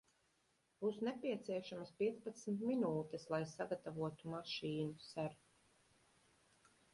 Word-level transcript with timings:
Būs 0.83 0.95
nepieciešamas 1.07 1.91
piecpadsmit 1.99 2.63
minūtes, 2.69 3.27
lai 3.35 3.41
sagatavotu 3.51 4.33
mašīnu, 4.33 4.91
ser. 5.11 5.37